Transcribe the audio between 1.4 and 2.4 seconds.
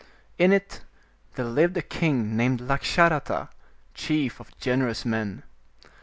lived a king